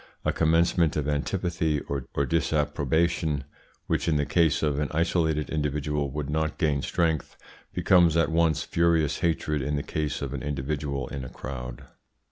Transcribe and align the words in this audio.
A 0.25 0.33
commencement 0.33 0.95
of 0.97 1.07
antipathy 1.07 1.79
or 1.81 2.07
disapprobation, 2.25 3.43
which 3.85 4.07
in 4.07 4.15
the 4.15 4.25
case 4.25 4.63
of 4.63 4.79
an 4.79 4.87
isolated 4.93 5.51
individual 5.51 6.09
would 6.09 6.27
not 6.27 6.57
gain 6.57 6.81
strength, 6.81 7.37
becomes 7.71 8.17
at 8.17 8.31
once 8.31 8.63
furious 8.63 9.19
hatred 9.19 9.61
in 9.61 9.75
the 9.75 9.83
case 9.83 10.23
of 10.23 10.33
an 10.33 10.41
individual 10.41 11.07
in 11.09 11.23
a 11.23 11.29
crowd. 11.29 11.83